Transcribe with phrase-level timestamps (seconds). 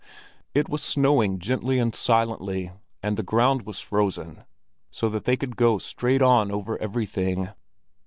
[0.55, 2.71] It was snowing gently and silently,
[3.03, 4.45] and the ground was frozen
[4.89, 7.49] so that they could go straight on over everything.